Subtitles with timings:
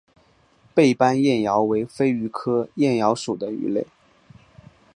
[0.73, 3.85] 背斑燕鳐为飞鱼科燕鳐属的鱼类。